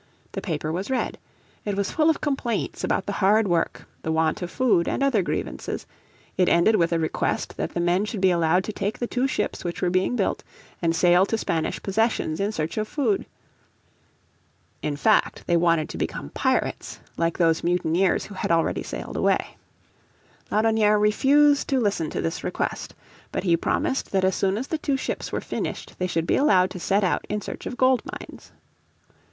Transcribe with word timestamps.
The 0.31 0.41
paper 0.41 0.71
was 0.71 0.89
read. 0.89 1.19
It 1.63 1.75
was 1.75 1.91
full 1.91 2.09
of 2.09 2.21
complaints 2.21 2.83
about 2.83 3.05
the 3.05 3.11
hard 3.21 3.47
work, 3.47 3.85
the 4.01 4.11
want 4.11 4.41
of 4.41 4.49
food, 4.49 4.87
and 4.87 5.03
other 5.03 5.21
grievances. 5.21 5.85
It 6.37 6.49
ended 6.49 6.75
with 6.75 6.91
a 6.91 6.97
request 6.97 7.55
that 7.57 7.75
the 7.75 7.79
men 7.79 8.05
should 8.05 8.19
be 8.19 8.31
allowed 8.31 8.63
to 8.63 8.73
take 8.73 8.97
the 8.97 9.05
two 9.05 9.27
ships 9.27 9.63
which 9.63 9.79
were 9.79 9.91
being 9.91 10.15
built 10.15 10.43
and 10.81 10.95
sail 10.95 11.27
to 11.27 11.37
Spanish 11.37 11.83
possessions 11.83 12.39
in 12.39 12.51
search 12.51 12.79
of 12.79 12.87
food. 12.87 13.27
In 14.81 14.95
fact 14.95 15.43
they 15.45 15.55
wanted 15.55 15.87
to 15.89 15.99
become 15.99 16.31
pirates 16.31 16.99
like 17.15 17.37
those 17.37 17.63
mutineers 17.63 18.25
who 18.25 18.33
had 18.33 18.49
already 18.49 18.81
sailed 18.81 19.17
away. 19.17 19.55
Laudonnière 20.51 20.99
refused 20.99 21.67
to 21.67 21.79
listen 21.79 22.09
to 22.09 22.21
this 22.21 22.43
request. 22.43 22.95
But 23.31 23.43
he 23.43 23.55
promised 23.55 24.11
that 24.13 24.25
as 24.25 24.33
soon 24.33 24.57
as 24.57 24.65
the 24.65 24.79
two 24.79 24.97
ships 24.97 25.31
were 25.31 25.41
finished 25.41 25.93
they 25.99 26.07
should 26.07 26.25
be 26.25 26.37
allowed 26.37 26.71
to 26.71 26.79
set 26.79 27.03
out 27.03 27.23
in 27.29 27.39
search 27.39 27.67
of 27.67 27.77
gold 27.77 28.01
mines. 28.03 28.51